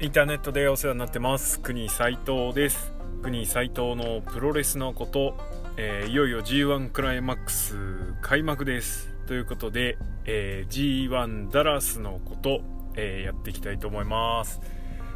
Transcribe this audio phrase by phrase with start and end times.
[0.00, 1.58] インターネットでお世話になってます。
[1.58, 2.92] 国斉藤です。
[3.20, 5.36] 国斉藤のプロレスのこと、
[5.76, 7.74] えー、いよいよ G1 クライマックス
[8.20, 9.12] 開幕です。
[9.26, 12.60] ということで、えー、G1 ダラスのこと、
[12.94, 14.60] えー、やっていきたいと思います。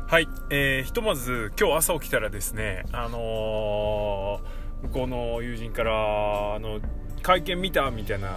[0.09, 4.41] はい、えー、ひとまず今日朝起きたらですねあの
[4.83, 6.81] 向こうの友人からあの
[7.23, 8.37] 会見見たみたいな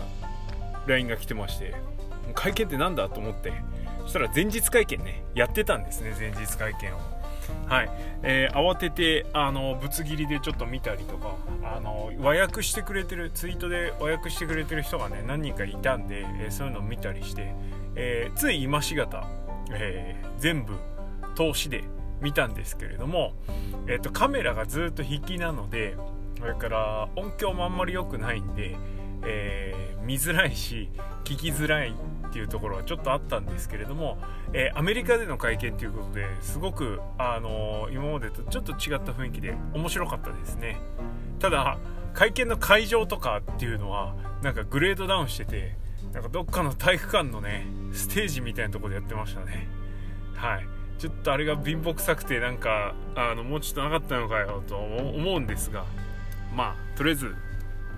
[0.86, 1.74] LINE が来てまして
[2.36, 3.52] 会見って何だと思って
[4.06, 7.00] そしたら前日会見ねやってたんですね前日会見を。
[7.68, 7.90] はい、
[8.24, 17.54] えー、慌ててあのぶつ切りでちょっと見たりとかあの和訳してくれてるツイートで和訳してくれてる人がね何人かいたんで、えー、そういうのを見たりして、
[17.96, 19.28] えー、つい今しがた、
[19.72, 20.74] え全部
[21.36, 21.84] 通しで
[22.22, 23.34] 見たんですけれども、
[23.88, 25.98] えーと、カメラがずっと引きなので
[26.40, 28.76] それから音響もあんまり良くないんで、
[29.26, 30.90] え見づらいし
[31.24, 34.18] 聞きづらいっていうところはちょっとあったんですけれども、
[34.54, 40.80] えー、アメリカでの会見ということですごく、あのー、今までとちょっと違った雰囲気で面白かったですね。
[41.40, 41.78] ただ
[42.14, 45.76] 会見の会場とかっていうのはなんかグレードダウンしてて
[46.14, 49.68] なんかどっかの体育館のねステージみたいなとこでやってましたね。
[50.36, 50.68] はい。
[50.98, 55.86] ちょっとあれが貧乏くさくてなんかあのもうちょっとなかったのかよと思うんですが
[56.56, 57.36] まあとりあえず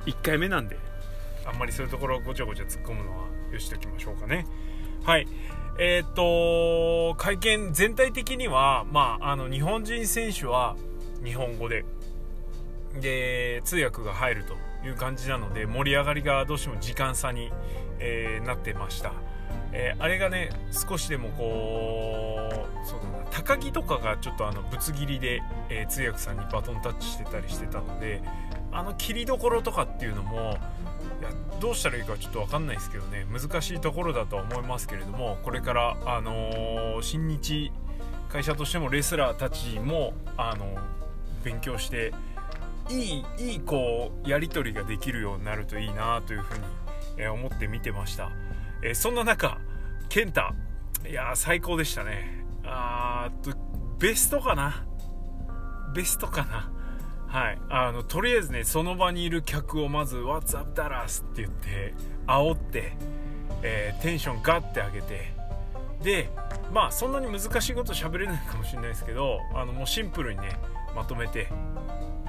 [0.07, 0.79] 1回目なんで
[1.47, 4.45] あんまりそういうところをごちゃごちゃ突っ込むのはよしておきましょうかね。
[5.03, 5.27] はい。
[5.79, 10.75] えー、っと、会見全体的には、まあ、あの、日本人選手は
[11.23, 11.85] 日本語で、
[12.99, 17.51] で、通訳が入るという感じなので、盛り上がりがどうしても時間差に、
[17.99, 19.13] えー、なってました。
[19.71, 28.21] えー、あれがね、少しでもこう、そうだな、高木とかがちょっとあの、ぶつ切りで、え通訳さんにバトンタッチしてたりしてたので、
[28.71, 30.57] あの切りどころとかっていうのも、
[31.19, 31.29] いや
[31.59, 33.25] どうしたらいいかちょっと分かんないですけどね。
[33.31, 37.71] 難しいところだとは思いますけれどもこれから、あのー、新日
[38.29, 40.79] 会社としてもレスラーたちも、あのー、
[41.43, 42.13] 勉強して
[42.89, 46.63] いいいいこうやり取りができるようになるといいなというふうに、
[47.17, 48.29] えー、思って見てました、
[48.83, 49.57] えそんな中
[50.09, 50.41] 健太。
[51.07, 52.45] いや最高でしたね。
[52.63, 53.57] あーと
[53.99, 54.85] ベストかな？
[55.93, 56.71] ベストかな？
[57.27, 61.93] はい、あのとりあえずねその場にいる客をまず「What's up Dallas」って言って
[62.25, 62.93] 煽って、
[63.63, 65.33] えー、テンションガッて上げて
[66.01, 66.29] で
[66.71, 70.57] まあそんなに難しいこと喋れないかもしれないですけどあのもうシンプルにね
[70.95, 71.49] まとめて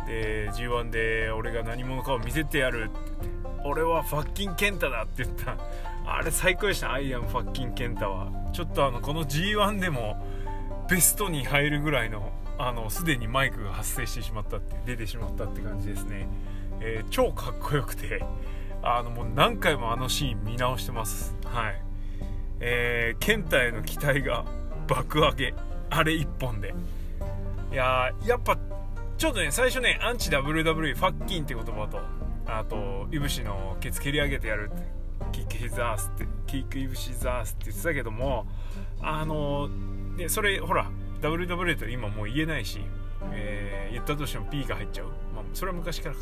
[0.06, 3.28] で G1 で俺が何者かを見せてやるって
[3.64, 5.56] 俺はファッキンケンタだって言った。
[6.10, 8.28] あれ最高でした「I am fuckin' KENTA」は。
[8.52, 10.16] ちょっとあのこの G1 でも
[10.88, 16.28] ベストに入るぐらいのあのすでにマイクが発生してしまったって出てしまったって感じですね、
[16.80, 18.22] えー、超かっこよくて
[18.82, 21.36] あのもう何回もあのシーン見直してます。
[21.44, 21.82] はい。
[22.60, 24.44] えー、ケンタへの期待が
[24.86, 25.54] 爆上げ。
[25.90, 26.74] あれ1本で。
[27.72, 28.56] いややっぱ
[29.16, 32.00] ちょっとね最初ねアンチ WWE fuckin' って言葉と
[32.46, 34.98] あといぶしのケツ蹴り上げてやるって
[35.32, 35.40] キ
[36.58, 38.46] ックいぶしザースって言ってたけども
[39.00, 39.68] あの
[40.16, 42.80] でそれほら WW と今もう言えないし、
[43.32, 46.20] えー、言ったとしても P が入っちゃう、まあ、それは昔からか。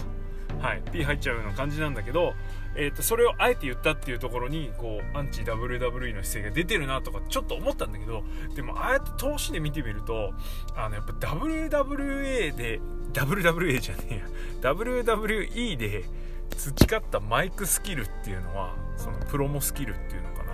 [0.61, 2.33] はい、P 入っちゃうような感じなんだけど、
[2.77, 8.23] えーと、それをあえて言ったっていうところにこうアンチ WWE の姿勢が出てるなとかちょっと思ったんだけど
[8.55, 10.33] でもああやって投資で見てみると
[10.75, 12.81] あのやっぱ WWA で
[13.13, 14.73] WWA じゃねえや。
[14.73, 16.05] WWE で
[16.51, 20.46] 培ったマイクスキルっていうのはそのプロモスキルっていうのかな。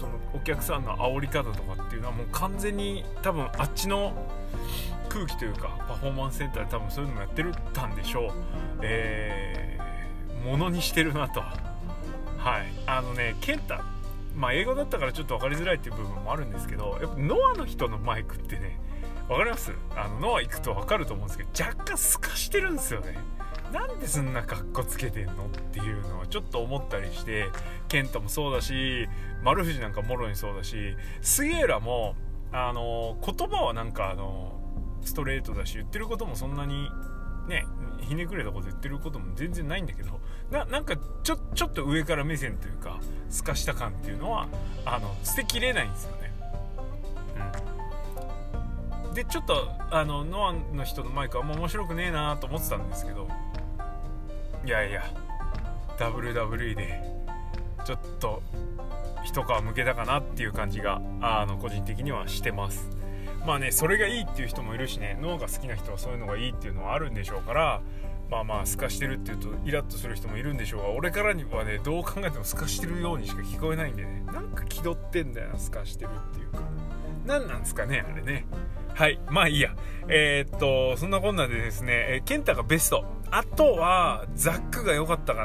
[0.00, 4.12] そのお客さんの煽り方とかっていうのはもう完全に多分あっちの
[5.10, 8.32] 空気というかパフォーマンスセンターで多分そういうのもやってるたんでしょう。
[8.82, 11.40] えー、ものにしてるなと。
[11.40, 12.72] はい。
[12.86, 13.74] あのね健太
[14.34, 18.78] まあ英語だったからちょっと分かりづらいっていう部分もあるんですけどやっぱノアの人のマイクってね
[19.28, 19.72] 分かります？
[19.96, 23.18] あのノア行くと分かると思うんですけど若干透かしてるんですよね。
[23.72, 27.48] なんでそんな格好つけてんのっていうのはちょっと思ったりして
[27.88, 29.08] 健太もそうだし
[29.42, 32.14] 丸藤なんかもろにそうだし杉浦も
[32.52, 34.60] あの言葉はなんかあの
[35.02, 36.88] ストレートだし言ってることもそんなに
[37.48, 37.64] ね
[38.00, 40.20] ひねくれたこと言ってることも全然ないんだけど
[40.50, 44.48] ななんかちょちょっと上から目線というか透かした感っていうのは
[44.84, 46.32] あの捨てきれないんですよね。
[49.08, 53.28] うん、でちょっとあのノアの人のマイクはもう面白くねえなと思ってたんですけど
[54.64, 55.04] いやいや
[55.98, 57.02] WWE で
[57.84, 58.42] ちょっと
[59.24, 62.88] 一皮むけたかなっていう感じがあの個人的にはしてます。
[63.46, 67.80] まあねそれがいいっていう人もいるしね脳が好きな人はそういうのがいいっていうのはあるんでしょうから
[68.30, 76.60] まあまあ透かしてるっていうとイラッとする人もいるんでしょうが俺からにはねどう考えても透かしてるようにしか聞こえないんでねなんか気取ってんだよな透かしてるっていうか。
[77.26, 78.46] 何なんですかねあれね。
[79.00, 79.74] はいまあいいや。
[80.08, 83.06] えー、っとそんなこんなでですね、えー、ケンタがベスト。
[83.30, 85.42] あとはザックが良かったか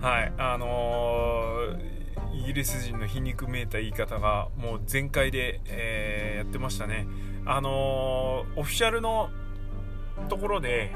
[0.00, 0.08] な。
[0.08, 7.06] はいあのー、イギリス人の皮肉めいた言い方がもう全開で、えー、やってましたね。
[7.44, 9.28] あのオフィシャルの
[10.30, 10.90] ところで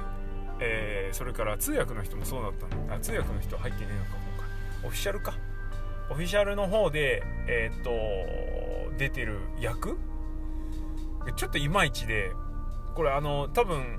[0.60, 2.52] えー、それから通訳の人もそうだっ
[2.88, 5.34] たあ通訳の人入ってねえのか今回オフィシャルか。
[6.10, 9.98] オフィシャルの方でえー、っと出てる役
[11.36, 12.32] ちょっといまいちで
[12.94, 13.98] これあの多分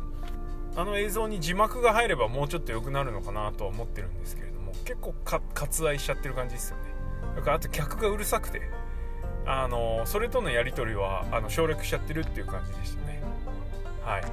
[0.76, 5.14] あの映像に字幕が入ればもうちょっと良くなるのかなとは思ってるんですけれども結構
[5.54, 6.84] 割愛しちゃってる感じですよね。
[7.36, 8.62] だからあと客がうるさくて
[9.46, 13.24] あのそれとのやり取りはあの省略しちゃってるっていう感じでしたね。
[14.04, 14.24] はい。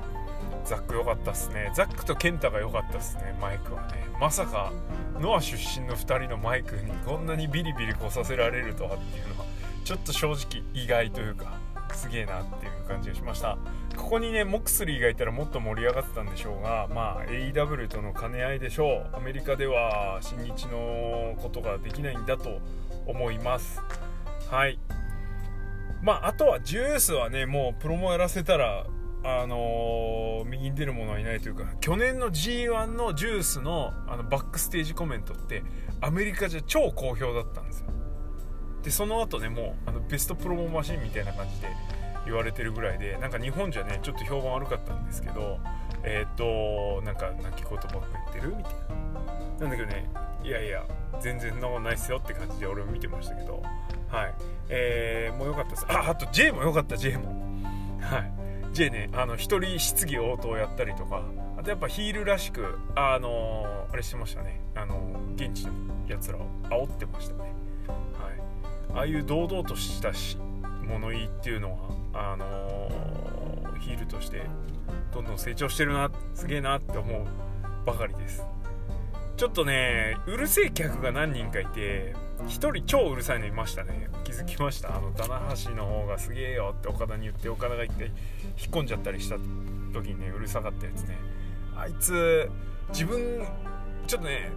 [0.65, 1.71] ザック良かったっすね。
[1.75, 4.07] ザックとケンタが良かったっすねマイクはね。
[4.21, 4.73] まさか
[5.21, 9.47] ノア出身の2人のマイクにこんなにビリビリ来させられるとはっていうのは
[9.85, 11.66] ちょっと正直意外というか。
[11.97, 13.59] すげえなっていう感じがしました。
[13.97, 19.17] ここにねモクスリーがいたらもっと盛り上がってたんでしょうがまあ AEW との兼ね合いでしょう。
[19.17, 22.61] アメリカでは新日のことができないんだと
[23.07, 23.83] 思います。
[24.51, 24.79] はい。
[26.03, 28.87] まああとはジュースはねもうプロモやらせたら
[29.25, 35.65] あのー、右に出る者はいないというか去年の G1 のジュースのあのバックステージコメントって
[36.01, 37.87] アメリカじゃ超好評だったんですよ。
[38.87, 41.67] でその後ねもうあのベストプロモマシンみたいな感じで
[42.25, 45.59] 言われてるぐらいでなんか日本じゃねちょっと評判悪かったんですけど
[46.05, 49.06] えっ、となんか泣き言ばっか言ってるみたいな。
[49.59, 50.09] なんだけどね
[50.44, 50.85] いやいや
[51.21, 53.61] 全然そんないっすよって感じで俺も見てましたけど。
[54.09, 54.35] はい。
[54.69, 55.87] えー、もう良かったです。
[55.88, 57.35] ああと J も良かった J も。
[58.00, 58.33] はい。
[58.73, 61.25] J ねあの一人質疑応答やったりとか
[61.59, 64.61] あとやっぱヒールらしくあのー、あれしてましたね。
[64.77, 65.73] あのー、現地の
[66.06, 67.56] やつらを煽ってましたね。
[68.97, 70.39] ああいう堂々としたし
[70.89, 71.73] 物言いっていうの
[72.13, 74.43] はあのー、ヒールとして
[75.13, 77.27] どんどん成長してるなすげえなって思う
[77.85, 78.43] ばかりです。
[79.37, 82.15] ちょっとねうるせえ客が何人かいて
[82.47, 84.09] 1人超うるさいのいましたね。
[84.25, 84.97] 気づきました？
[84.97, 88.13] あの棚橋の方がすげえよって岡田に言って岡田が言って引っ
[88.71, 89.37] 込んじゃったりした
[89.93, 91.19] 時にねうるさかったやつね。
[91.77, 92.51] あいつ
[92.91, 93.47] 自分
[94.07, 94.51] ちょっとね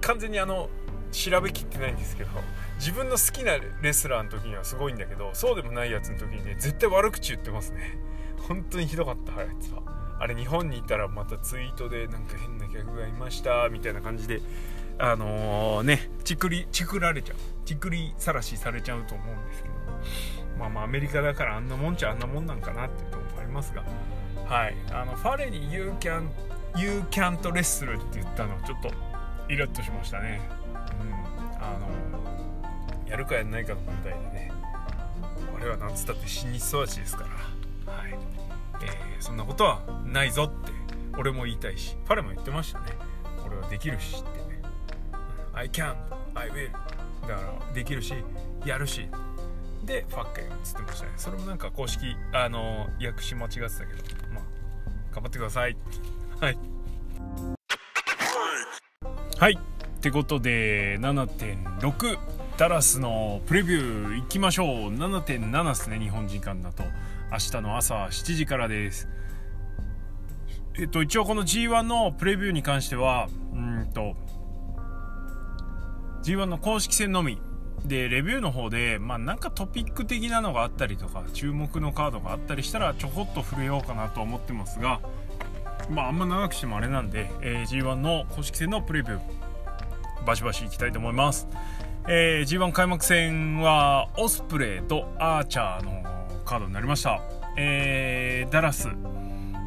[0.00, 0.68] 完全にあの
[1.14, 2.30] 調べきってないんですけど
[2.78, 3.52] 自分の好きな
[3.82, 7.98] レスラーの時にはすごいんだけどそうでもないやつの時にね絶対悪口言ってますね。
[8.48, 9.82] 本当にひどかったあいつは。
[10.18, 14.40] あれ日本にいたらまたツイートでなんか変な客がいましたみたいな感じで
[14.98, 17.36] あのー、ねちくりちくられちゃう。
[17.64, 19.74] ちくりさらしされちゃうと思うんですけど。
[20.58, 23.84] まあまあアメリカだからあんなもんちゃあんなもんなんかなっていうとこもありますが。
[24.46, 24.76] はい。
[24.92, 26.28] あのファレに You can
[26.76, 28.90] You can't wrestle って言ったのちょっと
[29.48, 30.40] イラッとしましたね。
[31.64, 34.52] あのやるかやらないかの問題でね
[35.54, 37.24] 俺は何つったって新日育ちですか
[37.86, 37.92] ら。
[37.92, 38.18] はい、
[38.82, 40.72] えー、そんなことはないぞって
[41.18, 42.86] 俺も言いたいしファレも言ってましたね。
[43.46, 44.62] 俺はできるしってね。
[45.52, 45.94] I can
[46.34, 46.72] I will
[47.28, 48.14] だからできるし
[48.64, 49.08] やるし。
[49.84, 51.12] でファッケンっつってましたね。
[51.16, 54.44] それもなんか公式あの訳し間違ってたけどまあ
[55.12, 55.76] 頑張ってください。
[56.40, 56.58] はい。
[59.38, 59.58] はい。
[60.04, 62.18] ってことで7.6
[62.58, 64.66] ダラスのプレビューいきましょう。
[64.90, 66.82] 7.7ですね日本時間だと。
[67.32, 69.08] 明日の朝7時からです。
[70.78, 74.14] えっと一応この G1 のプレビューに関してはうんと
[76.22, 77.40] G1 の公式戦のみ。
[77.86, 85.00] でレビューの方で、まあ、なんかトピック的なのがあったりとか注目のカードがあったりしたらちょこっと触れようかなと思ってますが、
[85.88, 89.43] まあ、あんま長くしてもあれなんで、えー、G1 の公式戦のプレビュー。
[90.26, 91.48] バシバシいきたいと思います、
[92.08, 96.02] えー、G1 開幕戦はオスプレイとアーチャーの
[96.44, 97.20] カードになりました、
[97.56, 98.88] えー、ダラス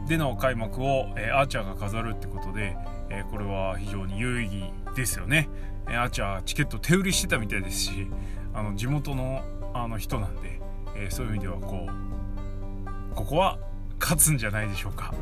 [0.08, 2.78] での開幕を、えアーチャーが飾るってことで、
[3.10, 5.50] えこれは非常に有意義ですよね。
[5.86, 8.08] アーチャーチケット手売りしてたみたいですし
[8.54, 9.42] あの地元の
[9.74, 10.60] あの人なんで、
[10.96, 13.58] えー、そういう意味ではこうここは
[14.00, 15.14] 勝つんじゃないでしょうか。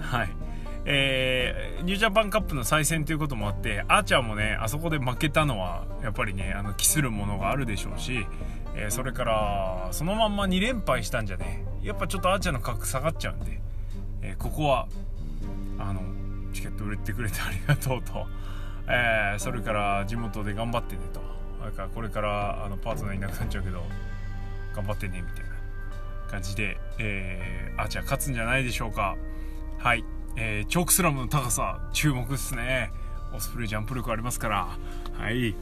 [0.00, 0.28] はい。
[0.88, 8.24] えー、ニュージャパンカップの再戦ということもあってアーチャーもねあそこで負けたのはやっぱりねあの期するものがあるでしょうし、
[8.76, 13.60] えー、それからそのまんま2連敗したんじゃねやっぱちょっとアーチャーの格下がっちゃうんで、
[14.22, 14.86] えー、ここは
[15.78, 16.00] あの
[16.54, 18.26] チケット売れてくれてありがとうと。
[18.88, 21.20] えー、それから地元で頑張ってねと。
[21.64, 23.82] だかこれからあのパートナーいなくなっちゃうけど
[24.74, 25.50] 頑張ってねみたいな
[26.30, 29.16] 感じで、えー、アーチャー勝つんじゃないでしょうか。
[29.78, 30.04] はい。
[30.36, 32.92] えー、チョークスラムの高さ注目ですね。
[33.34, 34.68] オスプレイジャンプ力ありますから。
[35.18, 35.54] はい。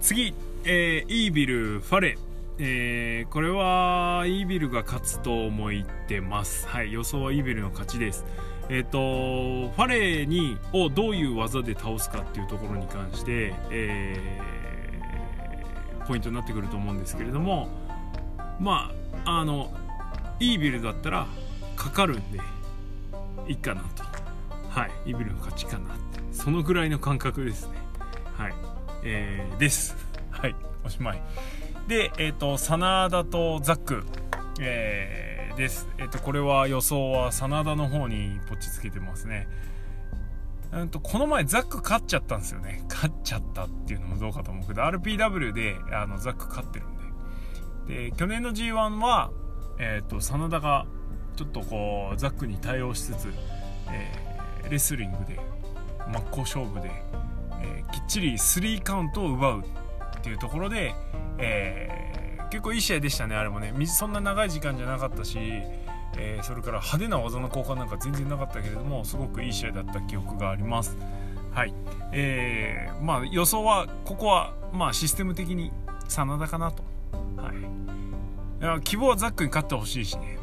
[0.00, 0.34] 次、
[0.64, 2.18] えー、イービルファレ。
[2.60, 5.70] えー、これはイービルが勝つと思っ
[6.08, 6.66] てます。
[6.66, 8.24] はい予想はイービルの勝ちです。
[8.68, 17.68] えっ、ー、とファレにをどういう技で倒すかっていうところに関して、えー、ポイントになってくると思うんですけれども
[18.60, 18.92] ま
[19.24, 19.72] ああの
[20.40, 21.26] イービルだったら
[21.76, 22.40] かかるんで
[23.48, 24.04] いいかなと。
[24.68, 24.90] はい。
[25.06, 26.20] イービルの勝ちかなって。
[26.32, 27.78] そのぐらいの感覚ですね。
[28.36, 28.54] はい。
[29.02, 29.96] えー、です。
[30.30, 30.54] はい。
[30.84, 31.22] おしまい。
[31.88, 34.04] でえっ、ー、と真田とザック。
[34.60, 35.88] えー、です。
[35.98, 39.48] えっ、と、これは予想は真田の方にポチつけてますね。
[40.72, 42.84] うんと、この前ザック勝っちゃったんですよね。
[42.88, 46.96] 勝っちゃったっていうのもどうかと思うけど、RPW であのザック勝ってるん
[47.86, 48.10] で。
[48.10, 49.30] で、去年の G1 は、
[49.78, 50.86] えっ、と、真田が
[51.38, 53.28] ちょっとこう、ザックに対応しつつ、
[53.90, 55.38] えー、レスリングで
[56.12, 56.90] 真っ向勝負で、
[57.62, 60.94] えー、きっちり3カウントを奪うっていうところで、
[61.38, 62.08] えー
[62.50, 63.74] 結構いい試合でしたねあれもね。
[63.86, 65.38] そんな長い時間じゃなかったし、
[66.16, 70.96] え、それから派手な技の交換なんか全然なかったけれどもすごくいい試合だった記憶があります。
[71.52, 71.74] はい。
[72.12, 75.72] えー、まあ予想はここはまあシステム的に
[76.08, 76.82] 真田かなと。
[77.36, 77.56] はい。
[77.58, 80.38] いや希望はザックに勝ってほしいしね。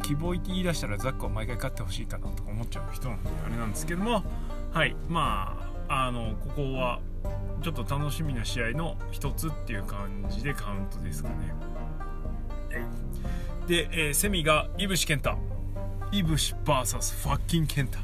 [0.00, 4.22] 希望言い出したらザックは毎回勝ってほしいかなとか思っちゃう人なんであれなんですけども
[4.72, 7.00] はいまああのここは
[7.62, 11.34] ちょっと楽しみな試合の一つっていう感じでカウントですかね。
[13.66, 15.36] で、えー、セミがイブシケンタ。
[16.12, 17.98] イブシ VS ファッキンケンタ。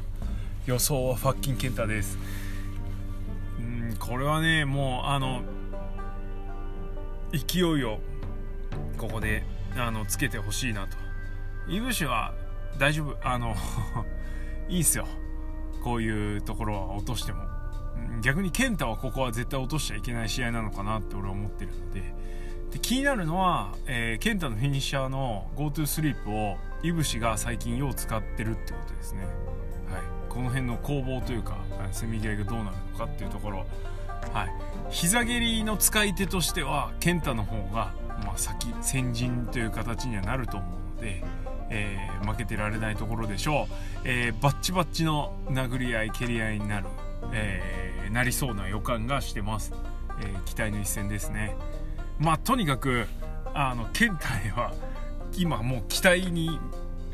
[0.65, 2.17] 予想はファッキンケンタです。
[3.59, 5.41] うん、これはね、もう、あの、
[7.31, 7.99] 勢いを
[8.97, 9.43] ここで
[9.75, 11.06] あのつけてほしいなと。
[11.69, 12.33] イブシは
[12.77, 13.17] 大丈夫。
[13.21, 13.55] あの
[14.69, 15.07] いいっすよ。
[15.83, 17.57] こういうところは落としても。
[18.21, 22.01] 逆に健太はここは絶対落としちゃいけない試合なのかなって俺は思ってるので
[22.71, 29.29] で気になるのは、えー、健太のフィニッシャーの GoTo スリープをいぶしが最近よう使ってるってことですね、はい、
[30.29, 31.57] この辺の攻防というか
[31.91, 33.65] せめぎ合いがどうなるのかっていうところ
[34.33, 34.49] はい
[34.89, 37.93] 膝蹴りの使い手としては健太の方が、
[38.25, 41.23] まあ、先先陣という形にはなると思うので、
[41.69, 43.73] えー、負けてられないところでしょう、
[44.05, 46.87] えー、バッチバッチの殴り合い蹴り合いになる
[47.33, 49.73] えー、なりそうな予感がしてます、
[50.23, 51.55] え、期待の一戦ですね。
[52.19, 53.05] まあとにかく
[53.53, 54.27] あの健太
[54.59, 54.73] は
[55.35, 56.59] 今もう期待に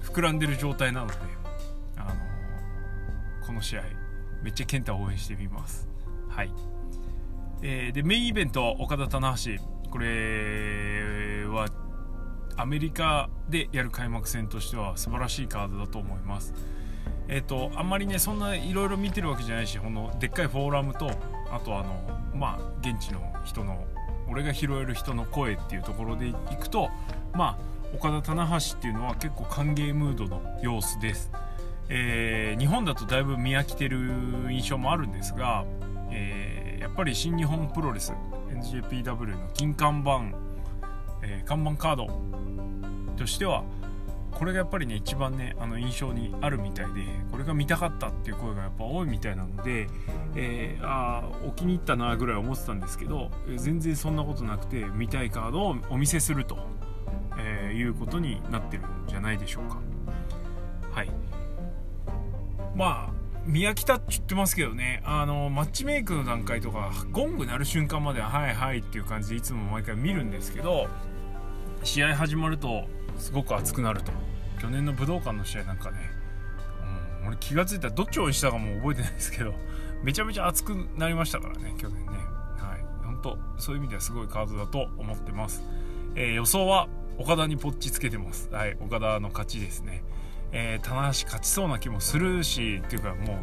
[0.01, 1.13] 膨らんでる状態なので
[1.97, 2.09] あの
[3.45, 3.83] この試合
[4.41, 5.87] めっちゃ健太を応援してみます。
[6.29, 6.51] はい、
[7.61, 9.61] えー、でメインイベント岡田棚橋。
[9.89, 11.67] これは
[12.57, 16.53] アメリカでやる開幕戦としては素晴らしいカードだと思います。
[17.27, 21.09] えっ、ー、とあんまりねそんないろいろ見てるわけじゃないしこのでっかいフォーラムと
[21.51, 23.85] あとあのまあ現地の人の
[24.29, 26.89] 俺が拾える人の声っていうところでいくと
[27.33, 31.31] まあ岡田棚橋っていうのは結構歓迎ムードの様子です、
[31.89, 33.97] えー、日本だとだいぶ見飽きてる
[34.49, 35.63] 印象もあるんですが、
[36.11, 38.13] えー、やっぱり新日本プロレス
[38.49, 40.35] NJPW の金看板、
[41.23, 42.07] えー、看板カード
[43.17, 43.63] としては
[44.31, 49.87] これがやっぱりね一番ねあの印象にあるみたいでこれが見たかったっていう声がやっぱ多いみたいなので、
[50.35, 56.57] えー、あお気に入ったなぐらい思ってたんですけど全然そんなことなくて見たいカードをお見せすると、
[57.37, 59.79] えー、いうことになってるんじゃないでしょうか。
[60.91, 61.09] はい。
[62.75, 70.87] まあ見飽きたって言ってますけどねあのマッチメイクの段階とかゴング鳴る瞬間までははいはいっていう感じでいつも毎回見るんですけど
[71.83, 72.85] 試合始まると
[73.17, 74.11] すごく熱くなると。
[74.61, 75.97] 去年の武道館の試合なんかね、
[77.21, 77.89] うん、俺気が付いた。
[77.89, 79.53] らどっちを応援したかも覚えてないですけど。
[80.03, 82.11] めちゃめちゃ熱くなりましたからね去年ね。
[82.57, 83.05] はい。
[83.05, 85.63] 本当そういう意味ではすごいカードだと思ってます、
[86.15, 88.49] えー、予想は岡田にポッチつけてます。
[88.51, 88.77] はい。
[88.81, 90.03] 岡田の勝ちですね。
[90.51, 93.39] えー、棚橋勝ちそうな気もするしっていうかも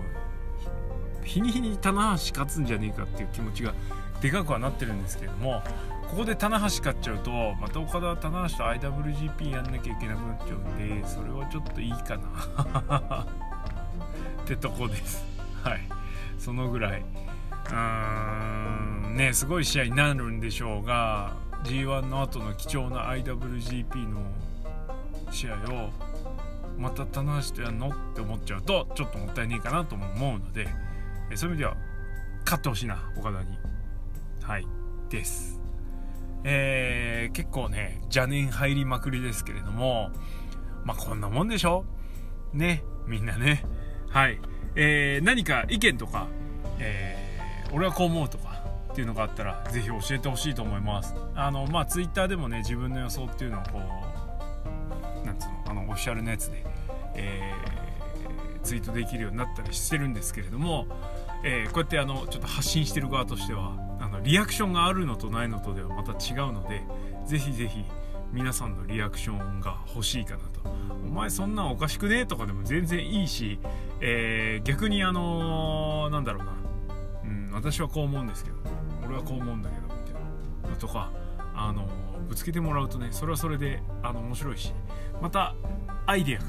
[1.23, 3.75] う日に日に棚橋勝つんじゃねえかっていう気持ちが
[4.21, 5.63] でかくはなってるんですけれども
[6.11, 13.27] ここで棚橋買っちゃうとまた岡田は棚橋と IWGP やんなきゃいけなくなっちゃうんでそれはちょっといいかな。
[14.43, 15.25] ってとこです。
[15.63, 15.81] はい。
[16.39, 17.01] そのぐらい。
[17.01, 19.15] うーん。
[19.15, 24.21] ねすごい試合になるんでしょうが G1 の後の貴重な IWGP の
[25.31, 25.91] 試合を
[26.79, 30.69] また棚橋とやんのって思っちゃうとちょっともったいねえかなとも思うので
[31.35, 31.77] そういう意味では
[32.45, 33.70] 勝ってほしいな岡田に。
[34.43, 34.67] はい。
[35.09, 35.61] です。
[36.45, 40.11] えー、結構ね邪念入りまくりですけれども
[40.85, 41.85] まあこんなもんでしょ？
[42.53, 43.65] ねみんなね。
[44.09, 44.41] はい。
[44.77, 46.29] えー、何か意見とか、
[46.79, 51.15] えー、俺はこう思うとかっていうのがあったらぜひ教えてほしいと思います。
[51.35, 53.81] あのまあツイッターでもね自分の予想っていうのをこ
[55.23, 56.65] うなんつうのあのオフィシャルのやつで、
[57.17, 60.87] えー、ツイートできるようになったりしてるんですけれども、
[61.45, 63.77] えー、こうやってあのちょっと発信してる側としては
[64.11, 66.83] のリアクションがあるのとないのとではまた違うので
[67.27, 67.85] ぜひぜひ
[68.33, 70.61] 皆さんのリアクションが欲しいかなと。
[71.05, 73.59] お前そんなんおかしくねとかでも全然いいし、
[74.01, 76.53] えー、逆にあのー、なんだろうな、
[77.25, 78.57] うん、私はこう思うんですけど。
[79.11, 81.11] 俺はこう思うんだけどみたいなとか
[81.55, 84.73] あのー、ぶつけてもらうとねそれはそれであの面白いし。
[85.21, 85.55] また
[86.07, 86.47] アイデアが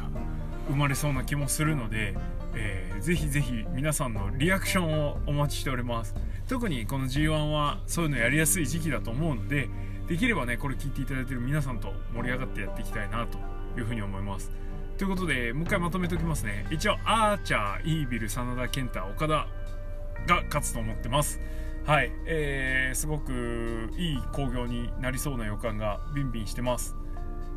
[0.69, 2.15] 生まれそうな気もするので、
[2.55, 6.15] えー、ぜひぜひ皆さんのリアクションをお待ちしております。
[6.51, 9.69] 特にこの G1 はそういうのやりやすい時期だと思うので
[10.09, 13.37] できればねこれ聞いていただいてる皆さんと盛り上がってやっていきたいなと
[13.79, 14.51] いうふうに思います。
[14.97, 16.67] ということでもう一回まとめておきますね。
[16.69, 19.47] 一応アーチャーイービル真田健太岡田
[20.27, 21.39] が勝つと思ってます。
[21.85, 26.97] はい、えー、すごくいい興行になりそうな予感がビンビンしてます、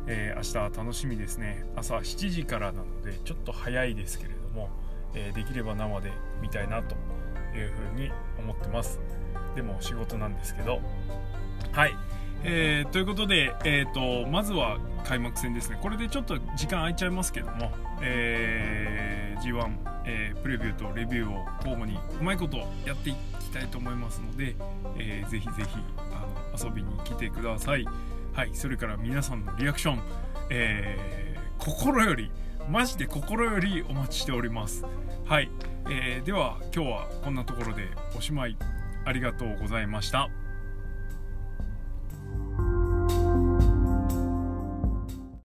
[0.07, 1.65] えー、明日楽しみですね。
[1.75, 4.69] 朝7時からなのでちょっと早いですけれども、
[5.13, 6.95] えー、できれば生で見たいなと
[7.55, 8.99] いうふうに思ってます。
[9.55, 10.81] でも仕事なんですけど。
[11.71, 11.95] はい。
[12.43, 17.71] えー、ということで、えーと、まずは開幕戦ですね、これでちょっと時間空いちゃいますけども、
[18.01, 24.55] えー、G1、えー、プレビューとレビューを交互にうまいことやっていきたいと思いますので、
[24.97, 27.85] えー、ぜひぜひあの遊びに来てください。
[28.33, 29.99] はい、それから皆さんのリアクション、
[30.49, 32.29] えー、心より、
[32.69, 34.85] マジで心よりお待ちしております。
[35.25, 35.49] はい、
[35.89, 38.57] えー、では今日はこんなところでおしまい。
[39.05, 40.29] ありがとうございました。